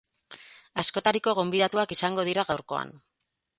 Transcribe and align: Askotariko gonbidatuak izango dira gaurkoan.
Askotariko 0.83 1.35
gonbidatuak 1.41 1.95
izango 1.99 2.27
dira 2.33 2.49
gaurkoan. 2.51 2.99